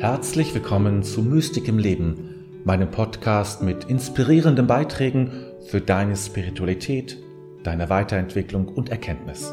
[0.00, 5.32] Herzlich willkommen zu Mystik im Leben, meinem Podcast mit inspirierenden Beiträgen
[5.66, 7.18] für deine Spiritualität,
[7.64, 9.52] deine Weiterentwicklung und Erkenntnis.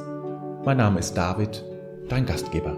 [0.64, 1.64] Mein Name ist David,
[2.10, 2.78] dein Gastgeber.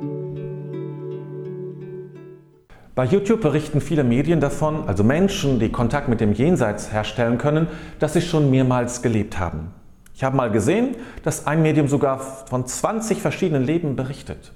[2.96, 7.68] Bei YouTube berichten viele Medien davon, also Menschen, die Kontakt mit dem Jenseits herstellen können,
[8.00, 9.74] dass sie schon mehrmals gelebt haben.
[10.16, 14.54] Ich habe mal gesehen, dass ein Medium sogar von 20 verschiedenen Leben berichtet.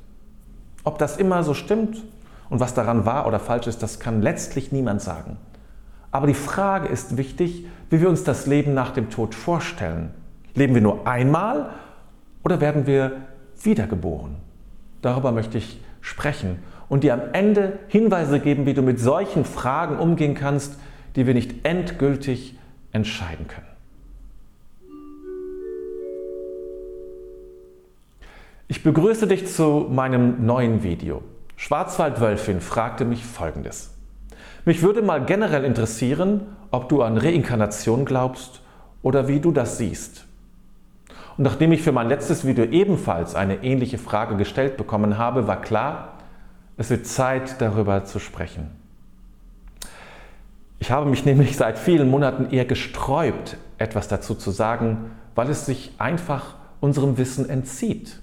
[0.85, 2.01] Ob das immer so stimmt
[2.51, 5.37] und was daran wahr oder falsch ist, das kann letztlich niemand sagen.
[6.11, 10.11] Aber die Frage ist wichtig, wie wir uns das Leben nach dem Tod vorstellen.
[10.53, 11.69] Leben wir nur einmal
[12.43, 13.13] oder werden wir
[13.63, 14.35] wiedergeboren?
[15.01, 16.59] Darüber möchte ich sprechen
[16.89, 20.77] und dir am Ende Hinweise geben, wie du mit solchen Fragen umgehen kannst,
[21.15, 22.59] die wir nicht endgültig
[22.91, 23.65] entscheiden können.
[28.67, 31.23] Ich begrüße dich zu meinem neuen Video.
[31.61, 33.91] Schwarzwaldwölfin fragte mich Folgendes.
[34.65, 38.61] Mich würde mal generell interessieren, ob du an Reinkarnation glaubst
[39.03, 40.25] oder wie du das siehst.
[41.37, 45.61] Und nachdem ich für mein letztes Video ebenfalls eine ähnliche Frage gestellt bekommen habe, war
[45.61, 46.17] klar,
[46.77, 48.71] es wird Zeit darüber zu sprechen.
[50.79, 55.67] Ich habe mich nämlich seit vielen Monaten eher gesträubt, etwas dazu zu sagen, weil es
[55.67, 58.19] sich einfach unserem Wissen entzieht.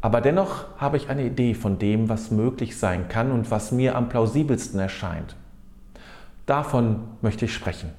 [0.00, 3.96] Aber dennoch habe ich eine Idee von dem, was möglich sein kann und was mir
[3.96, 5.36] am plausibelsten erscheint.
[6.46, 7.90] Davon möchte ich sprechen.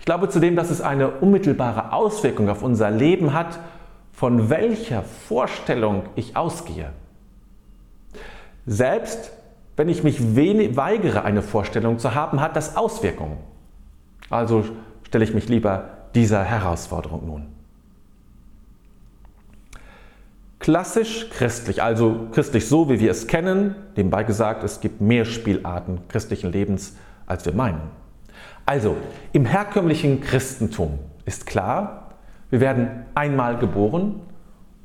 [0.00, 3.58] Ich glaube zudem, dass es eine unmittelbare Auswirkung auf unser Leben hat,
[4.12, 6.90] von welcher Vorstellung ich ausgehe.
[8.64, 9.30] Selbst
[9.76, 13.36] wenn ich mich weigere, eine Vorstellung zu haben, hat das Auswirkungen.
[14.30, 14.64] Also
[15.02, 17.55] stelle ich mich lieber dieser Herausforderung nun.
[20.66, 26.00] Klassisch christlich, also christlich so, wie wir es kennen, nebenbei gesagt, es gibt mehr Spielarten
[26.08, 27.82] christlichen Lebens, als wir meinen.
[28.64, 28.96] Also,
[29.32, 32.14] im herkömmlichen Christentum ist klar,
[32.50, 34.20] wir werden einmal geboren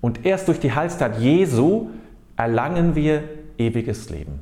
[0.02, 1.90] und erst durch die Heilstat Jesu
[2.38, 3.24] erlangen wir
[3.58, 4.40] ewiges Leben.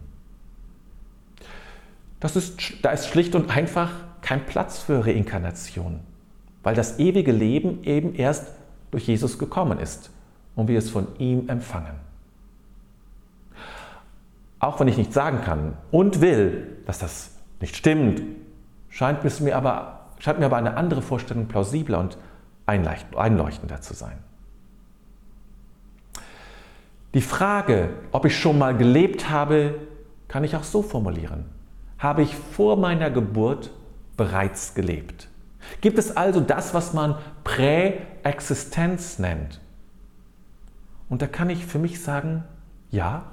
[2.19, 3.91] Das ist, da ist schlicht und einfach
[4.22, 6.01] kein Platz für Reinkarnation,
[6.63, 8.49] weil das ewige Leben eben erst
[8.91, 10.11] durch Jesus gekommen ist
[10.59, 11.96] und wir es von ihm empfangen.
[14.59, 17.31] Auch wenn ich nicht sagen kann und will, dass das
[17.62, 18.22] nicht stimmt,
[18.90, 22.18] scheint, mir aber, scheint mir aber eine andere Vorstellung plausibler und
[22.66, 24.18] einleuchtender zu sein.
[27.14, 29.76] Die Frage, ob ich schon mal gelebt habe,
[30.28, 31.46] kann ich auch so formulieren.
[31.97, 33.72] Habe ich vor meiner Geburt
[34.18, 35.30] bereits gelebt?
[35.80, 37.16] Gibt es also das, was man
[37.46, 39.62] Präexistenz nennt?
[41.09, 42.44] Und da kann ich für mich sagen,
[42.92, 43.24] ja,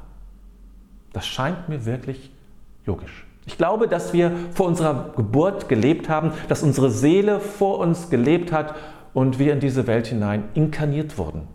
[1.12, 2.30] das scheint mir wirklich
[2.84, 3.26] logisch.
[3.46, 8.50] Ich glaube, dass wir vor unserer Geburt gelebt haben, dass unsere Seele vor uns gelebt
[8.50, 8.74] hat
[9.14, 11.46] und wir in diese Welt hinein inkarniert wurden.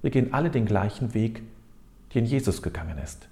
[0.00, 1.42] Wir gehen alle den gleichen Weg,
[2.14, 3.28] den Jesus gegangen ist.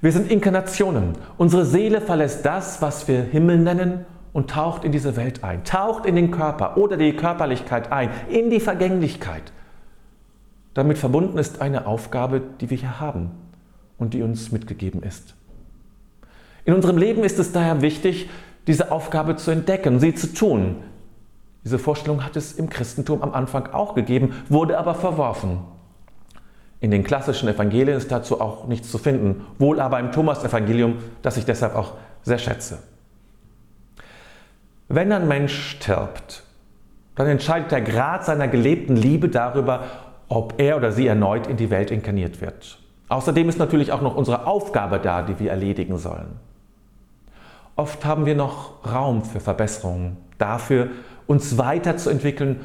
[0.00, 1.12] Wir sind Inkarnationen.
[1.38, 6.06] Unsere Seele verlässt das, was wir Himmel nennen, und taucht in diese Welt ein, taucht
[6.06, 9.52] in den Körper oder die Körperlichkeit ein, in die Vergänglichkeit.
[10.74, 13.30] Damit verbunden ist eine Aufgabe, die wir hier haben
[13.98, 15.34] und die uns mitgegeben ist.
[16.64, 18.30] In unserem Leben ist es daher wichtig,
[18.66, 20.76] diese Aufgabe zu entdecken, sie zu tun.
[21.64, 25.58] Diese Vorstellung hat es im Christentum am Anfang auch gegeben, wurde aber verworfen.
[26.80, 31.36] In den klassischen Evangelien ist dazu auch nichts zu finden, wohl aber im Thomas-Evangelium, das
[31.36, 32.78] ich deshalb auch sehr schätze.
[34.88, 36.42] Wenn ein Mensch stirbt,
[37.14, 39.84] dann entscheidet der Grad seiner gelebten Liebe darüber,
[40.32, 42.78] ob er oder sie erneut in die Welt inkarniert wird.
[43.10, 46.38] Außerdem ist natürlich auch noch unsere Aufgabe da, die wir erledigen sollen.
[47.76, 50.88] Oft haben wir noch Raum für Verbesserungen, dafür
[51.26, 52.60] uns weiterzuentwickeln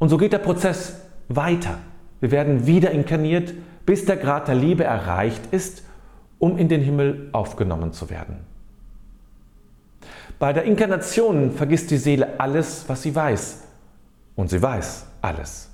[0.00, 1.78] und so geht der Prozess weiter.
[2.18, 3.54] Wir werden wieder inkarniert,
[3.86, 5.84] bis der Grad der Liebe erreicht ist,
[6.40, 8.38] um in den Himmel aufgenommen zu werden.
[10.40, 13.62] Bei der Inkarnation vergisst die Seele alles, was sie weiß.
[14.34, 15.70] Und sie weiß alles.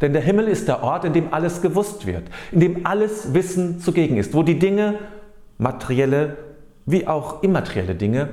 [0.00, 3.80] Denn der Himmel ist der Ort, in dem alles gewusst wird, in dem alles Wissen
[3.80, 4.98] zugegen ist, wo die Dinge,
[5.58, 6.36] materielle
[6.86, 8.30] wie auch immaterielle Dinge,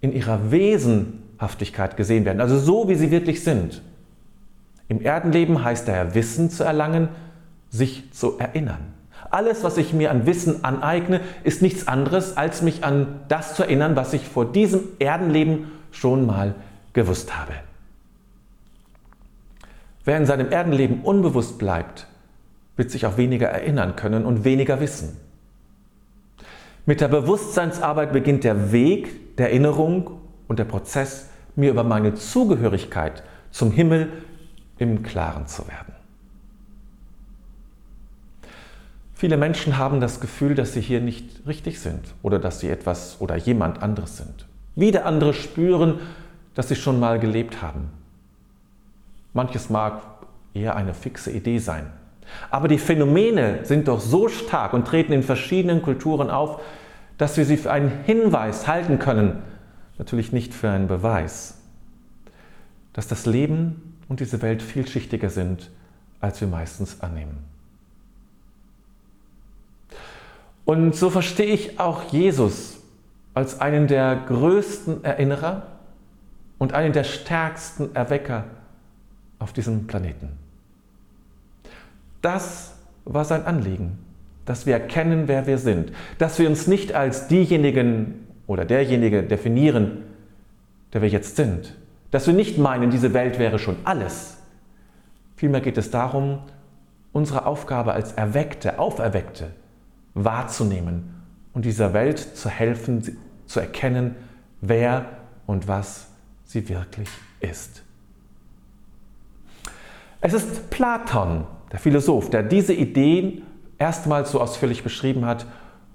[0.00, 3.82] in ihrer Wesenhaftigkeit gesehen werden, also so, wie sie wirklich sind.
[4.88, 7.08] Im Erdenleben heißt daher Wissen zu erlangen,
[7.70, 8.94] sich zu erinnern.
[9.30, 13.62] Alles, was ich mir an Wissen aneigne, ist nichts anderes, als mich an das zu
[13.62, 16.54] erinnern, was ich vor diesem Erdenleben schon mal
[16.92, 17.52] gewusst habe.
[20.10, 22.08] Wer in seinem Erdenleben unbewusst bleibt,
[22.74, 25.16] wird sich auch weniger erinnern können und weniger wissen.
[26.84, 33.22] Mit der Bewusstseinsarbeit beginnt der Weg der Erinnerung und der Prozess, mir über meine Zugehörigkeit
[33.52, 34.08] zum Himmel
[34.78, 35.94] im Klaren zu werden.
[39.14, 43.20] Viele Menschen haben das Gefühl, dass sie hier nicht richtig sind oder dass sie etwas
[43.20, 44.48] oder jemand anderes sind.
[44.74, 46.00] Wieder andere spüren,
[46.56, 47.99] dass sie schon mal gelebt haben.
[49.32, 50.02] Manches mag
[50.54, 51.92] eher eine fixe Idee sein.
[52.50, 56.60] Aber die Phänomene sind doch so stark und treten in verschiedenen Kulturen auf,
[57.18, 59.42] dass wir sie für einen Hinweis halten können,
[59.98, 61.58] natürlich nicht für einen Beweis,
[62.92, 65.70] dass das Leben und diese Welt vielschichtiger sind,
[66.20, 67.44] als wir meistens annehmen.
[70.64, 72.78] Und so verstehe ich auch Jesus
[73.34, 75.66] als einen der größten Erinnerer
[76.58, 78.44] und einen der stärksten Erwecker
[79.40, 80.28] auf diesem Planeten.
[82.22, 83.98] Das war sein Anliegen,
[84.44, 90.04] dass wir erkennen, wer wir sind, dass wir uns nicht als diejenigen oder derjenige definieren,
[90.92, 91.76] der wir jetzt sind,
[92.10, 94.36] dass wir nicht meinen, diese Welt wäre schon alles.
[95.36, 96.40] Vielmehr geht es darum,
[97.12, 99.50] unsere Aufgabe als Erweckte, Auferweckte
[100.14, 101.14] wahrzunehmen
[101.52, 103.16] und dieser Welt zu helfen,
[103.46, 104.16] zu erkennen,
[104.60, 105.06] wer
[105.46, 106.08] und was
[106.44, 107.08] sie wirklich
[107.40, 107.82] ist.
[110.20, 113.42] Es ist Platon, der Philosoph, der diese Ideen
[113.78, 115.46] erstmals so ausführlich beschrieben hat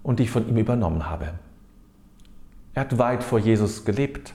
[0.02, 1.34] und die ich von ihm übernommen habe.
[2.74, 4.34] Er hat weit vor Jesus gelebt.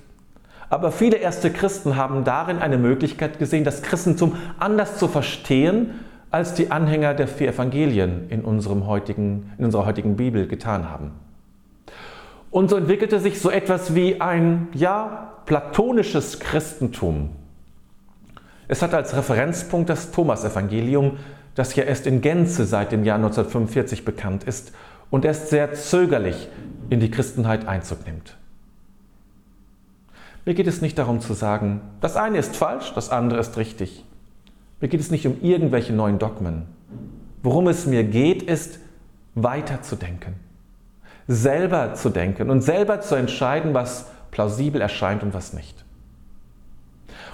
[0.69, 5.91] Aber viele erste Christen haben darin eine Möglichkeit gesehen, das Christentum anders zu verstehen,
[6.31, 11.11] als die Anhänger der vier Evangelien in, unserem heutigen, in unserer heutigen Bibel getan haben.
[12.53, 17.31] Und so entwickelte sich so etwas wie ein, ja, platonisches Christentum,
[18.71, 21.19] es hat als Referenzpunkt das Thomas-Evangelium,
[21.57, 24.71] das ja erst in Gänze seit dem Jahr 1945 bekannt ist
[25.11, 26.49] und erst sehr zögerlich
[26.89, 28.37] in die Christenheit Einzug nimmt.
[30.47, 34.05] Mir geht es nicht darum zu sagen, das eine ist falsch, das andere ist richtig.
[34.81, 36.67] Mir geht es nicht um irgendwelche neuen Dogmen.
[37.43, 38.79] Worum es mir geht, ist
[39.35, 40.37] weiterzudenken,
[41.27, 45.85] selber zu denken und selber zu entscheiden, was plausibel erscheint und was nicht.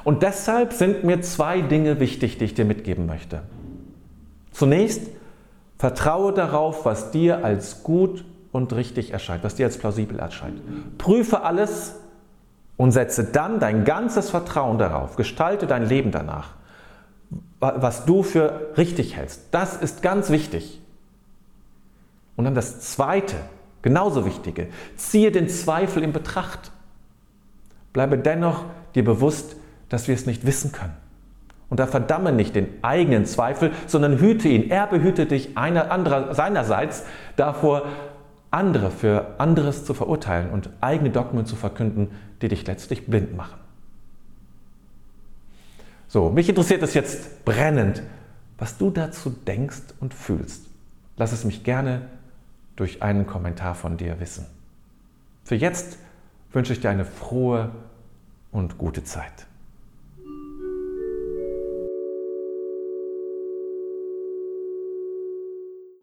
[0.06, 3.42] Und deshalb sind mir zwei Dinge wichtig, die ich dir mitgeben möchte.
[4.52, 5.02] Zunächst,
[5.78, 10.60] vertraue darauf, was dir als gut und richtig erscheint, was dir als plausibel erscheint.
[10.96, 11.96] Prüfe alles
[12.76, 15.16] und setze dann dein ganzes Vertrauen darauf.
[15.16, 16.50] Gestalte dein Leben danach,
[17.58, 19.48] was du für richtig hältst.
[19.50, 20.80] Das ist ganz wichtig.
[22.36, 23.34] Und dann das Zweite,
[23.82, 26.70] genauso wichtige, ziehe den Zweifel in Betracht.
[27.92, 29.56] Bleibe dennoch dir bewusst,
[29.88, 30.94] dass wir es nicht wissen können.
[31.68, 34.70] Und da verdamme nicht den eigenen Zweifel, sondern hüte ihn.
[34.70, 37.04] Er behüte dich einer, anderer, seinerseits
[37.34, 37.86] davor,
[38.50, 42.10] andere für anderes zu verurteilen und eigene Dogmen zu verkünden,
[42.40, 43.58] die dich letztlich blind machen.
[46.08, 48.02] So, mich interessiert es jetzt brennend,
[48.58, 50.66] was du dazu denkst und fühlst.
[51.16, 52.02] Lass es mich gerne
[52.76, 54.46] durch einen Kommentar von dir wissen.
[55.44, 55.98] Für jetzt
[56.52, 57.72] wünsche ich dir eine frohe
[58.52, 59.46] und gute Zeit.